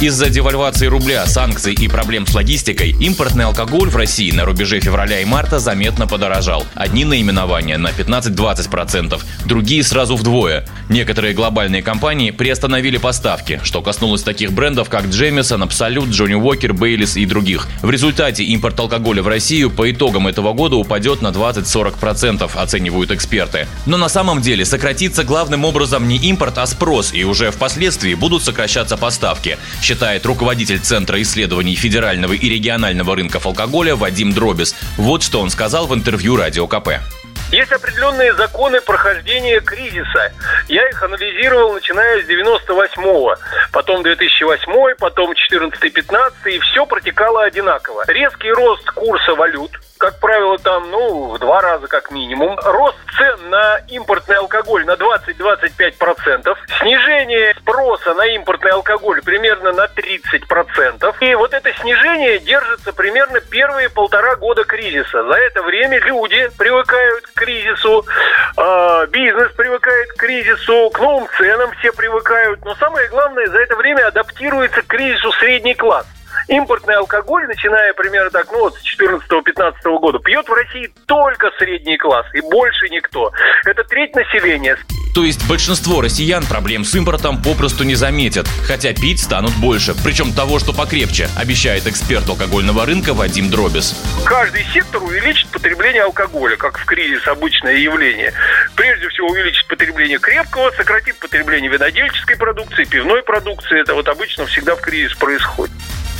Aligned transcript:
Из-за 0.00 0.28
девальвации 0.28 0.86
рубля, 0.86 1.24
санкций 1.24 1.72
и 1.72 1.86
проблем 1.86 2.26
с 2.26 2.34
логистикой 2.34 2.90
импортный 3.00 3.44
алкоголь 3.44 3.88
в 3.88 3.96
России 3.96 4.32
на 4.32 4.44
рубеже 4.44 4.80
февраля 4.80 5.20
и 5.20 5.24
марта 5.24 5.60
заметно 5.60 6.08
подорожал. 6.08 6.66
Одни 6.74 7.04
наименования 7.04 7.78
на 7.78 7.88
15-20%, 7.88 9.22
другие 9.46 9.84
сразу 9.84 10.16
вдвое. 10.16 10.66
Некоторые 10.88 11.32
глобальные 11.32 11.82
компании 11.82 12.32
приостановили 12.32 12.98
поставки, 12.98 13.60
что 13.62 13.82
коснулось 13.82 14.24
таких 14.24 14.52
брендов, 14.52 14.90
как 14.90 15.06
Джемисон, 15.06 15.62
Абсолют, 15.62 16.08
Джонни 16.08 16.34
Уокер, 16.34 16.74
Бейлис 16.74 17.16
и 17.16 17.24
других. 17.24 17.68
В 17.80 17.88
результате 17.88 18.42
импорт 18.42 18.78
алкоголя 18.80 19.22
в 19.22 19.28
Россию 19.28 19.70
по 19.70 19.90
итогам 19.90 20.26
этого 20.26 20.52
года 20.54 20.74
упадет 20.74 21.22
на 21.22 21.28
20-40%, 21.28 22.50
оценивают 22.56 23.12
эксперты. 23.12 23.68
Но 23.86 23.96
на 23.96 24.08
самом 24.08 24.42
деле 24.42 24.64
сократится 24.64 25.22
главным 25.22 25.64
образом 25.64 26.08
не 26.08 26.16
импорт, 26.16 26.58
а 26.58 26.66
спрос, 26.66 27.14
и 27.14 27.22
уже 27.22 27.52
впоследствии 27.52 28.14
будут 28.14 28.42
сокращаться 28.42 28.96
поставки 28.96 29.56
считает 29.84 30.24
руководитель 30.24 30.80
Центра 30.80 31.20
исследований 31.20 31.76
федерального 31.76 32.32
и 32.32 32.48
регионального 32.48 33.14
рынков 33.14 33.46
алкоголя 33.46 33.94
Вадим 33.94 34.32
Дробис. 34.32 34.74
Вот 34.96 35.22
что 35.22 35.40
он 35.40 35.50
сказал 35.50 35.86
в 35.86 35.94
интервью 35.94 36.36
Радио 36.36 36.66
КП. 36.66 37.00
Есть 37.52 37.70
определенные 37.70 38.34
законы 38.34 38.80
прохождения 38.80 39.60
кризиса. 39.60 40.32
Я 40.68 40.88
их 40.88 41.02
анализировал, 41.02 41.74
начиная 41.74 42.22
с 42.22 42.26
98-го, 42.26 43.36
потом 43.70 44.02
2008 44.02 44.94
потом 44.98 45.32
14-15 45.32 46.32
и 46.46 46.58
все 46.58 46.86
протекало 46.86 47.44
одинаково. 47.44 48.04
Резкий 48.08 48.50
рост 48.50 48.90
курса 48.90 49.34
валют, 49.34 49.70
как 50.04 50.20
правило, 50.20 50.58
там, 50.58 50.90
ну, 50.90 51.28
в 51.30 51.38
два 51.38 51.62
раза 51.62 51.88
как 51.88 52.10
минимум. 52.10 52.58
Рост 52.62 52.98
цен 53.16 53.48
на 53.48 53.78
импортный 53.88 54.36
алкоголь 54.36 54.84
на 54.84 54.96
20-25%. 54.96 56.54
Снижение 56.78 57.54
спроса 57.54 58.12
на 58.12 58.26
импортный 58.26 58.72
алкоголь 58.72 59.22
примерно 59.22 59.72
на 59.72 59.86
30%. 59.86 61.14
И 61.20 61.34
вот 61.36 61.54
это 61.54 61.72
снижение 61.80 62.38
держится 62.38 62.92
примерно 62.92 63.40
первые 63.40 63.88
полтора 63.88 64.36
года 64.36 64.64
кризиса. 64.64 65.24
За 65.24 65.36
это 65.36 65.62
время 65.62 65.98
люди 66.00 66.50
привыкают 66.58 67.26
к 67.28 67.32
кризису, 67.32 68.04
э, 68.58 69.06
бизнес 69.08 69.52
привыкает 69.52 70.12
к 70.12 70.16
кризису, 70.16 70.90
к 70.90 71.00
новым 71.00 71.28
ценам 71.38 71.70
все 71.78 71.90
привыкают. 71.92 72.62
Но 72.62 72.74
самое 72.74 73.08
главное, 73.08 73.46
за 73.46 73.58
это 73.58 73.74
время 73.74 74.08
адаптируется 74.08 74.82
к 74.82 74.86
кризису 74.86 75.32
средний 75.32 75.74
класс 75.74 76.06
импортный 76.48 76.96
алкоголь, 76.96 77.46
начиная 77.46 77.92
примерно 77.94 78.30
так, 78.30 78.50
ну 78.52 78.60
вот 78.60 78.76
с 78.76 79.00
14-15 79.00 79.98
года, 79.98 80.18
пьет 80.18 80.48
в 80.48 80.52
России 80.52 80.92
только 81.06 81.50
средний 81.58 81.96
класс 81.96 82.26
и 82.34 82.40
больше 82.40 82.88
никто. 82.88 83.32
Это 83.64 83.84
треть 83.84 84.14
населения. 84.14 84.76
То 85.14 85.22
есть 85.22 85.46
большинство 85.48 86.00
россиян 86.00 86.44
проблем 86.44 86.84
с 86.84 86.92
импортом 86.96 87.40
попросту 87.40 87.84
не 87.84 87.94
заметят, 87.94 88.48
хотя 88.66 88.92
пить 88.92 89.20
станут 89.20 89.52
больше, 89.60 89.94
причем 90.02 90.32
того, 90.32 90.58
что 90.58 90.72
покрепче, 90.72 91.28
обещает 91.38 91.86
эксперт 91.86 92.28
алкогольного 92.28 92.84
рынка 92.84 93.14
Вадим 93.14 93.48
Дробис. 93.48 93.94
Каждый 94.24 94.64
сектор 94.74 95.00
увеличит 95.04 95.48
потребление 95.50 96.02
алкоголя, 96.02 96.56
как 96.56 96.78
в 96.78 96.84
кризис 96.84 97.24
обычное 97.28 97.76
явление. 97.76 98.32
Прежде 98.74 99.08
всего 99.10 99.28
увеличит 99.28 99.68
потребление 99.68 100.18
крепкого, 100.18 100.72
сократит 100.72 101.16
потребление 101.20 101.70
винодельческой 101.70 102.36
продукции, 102.36 102.82
пивной 102.82 103.22
продукции. 103.22 103.80
Это 103.80 103.94
вот 103.94 104.08
обычно 104.08 104.46
всегда 104.46 104.74
в 104.74 104.80
кризис 104.80 105.14
происходит. 105.14 105.70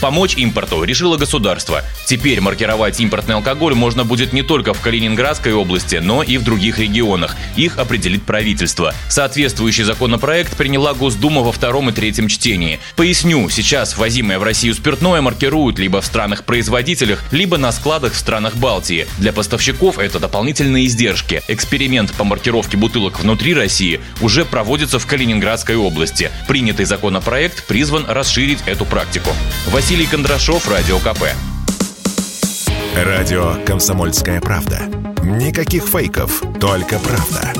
Помочь 0.00 0.36
импорту 0.36 0.82
решило 0.82 1.16
государство. 1.16 1.82
Теперь 2.06 2.40
маркировать 2.40 2.98
импортный 3.00 3.34
алкоголь 3.34 3.74
можно 3.74 4.04
будет 4.04 4.32
не 4.32 4.42
только 4.42 4.72
в 4.72 4.80
Калининградской 4.80 5.52
области, 5.52 5.96
но 5.96 6.22
и 6.22 6.38
в 6.38 6.42
других 6.42 6.78
регионах. 6.78 7.36
Их 7.56 7.78
определит 7.78 8.22
правительство. 8.22 8.94
Соответствующий 9.08 9.84
законопроект 9.84 10.56
приняла 10.56 10.94
Госдума 10.94 11.42
во 11.42 11.52
втором 11.52 11.90
и 11.90 11.92
третьем 11.92 12.28
чтении. 12.28 12.80
Поясню, 12.96 13.48
сейчас 13.50 13.96
ввозимое 13.96 14.38
в 14.38 14.42
Россию 14.42 14.74
спиртное 14.74 15.20
маркируют 15.20 15.78
либо 15.78 16.00
в 16.00 16.06
странах-производителях, 16.06 17.22
либо 17.30 17.58
на 17.58 17.70
складах 17.70 18.14
в 18.14 18.16
странах 18.16 18.56
Балтии. 18.56 19.06
Для 19.18 19.32
поставщиков 19.32 19.98
это 19.98 20.18
дополнительные 20.18 20.86
издержки. 20.86 21.42
Эксперимент 21.48 22.12
по 22.14 22.24
маркировке 22.24 22.76
бутылок 22.76 23.20
внутри 23.20 23.54
России 23.54 24.00
уже 24.22 24.44
проводится 24.44 24.98
в 24.98 25.06
Калининградской 25.06 25.76
области. 25.76 26.30
Принятый 26.48 26.86
законопроект 26.86 27.66
призван 27.66 28.06
расширить 28.08 28.60
эту 28.66 28.86
практику. 28.86 29.30
Василий 29.90 30.06
Кондрашов, 30.06 30.68
Радио 30.68 31.00
КП. 31.00 31.24
Радио 32.94 33.56
«Комсомольская 33.66 34.40
правда». 34.40 34.82
Никаких 35.24 35.82
фейков, 35.82 36.44
только 36.60 37.00
правда. 37.00 37.52